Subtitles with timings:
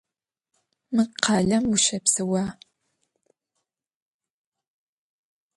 [0.93, 2.45] Mı khalem vuşepseua?